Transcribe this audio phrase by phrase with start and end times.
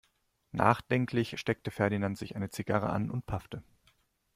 [0.53, 3.61] Nachdenklich steckte Ferdinand sich eine Zigarre an und paffte.